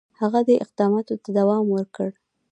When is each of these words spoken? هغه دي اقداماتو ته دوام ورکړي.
هغه 0.21 0.39
دي 0.47 0.55
اقداماتو 0.63 1.13
ته 1.23 1.29
دوام 1.37 1.65
ورکړي. 1.71 2.13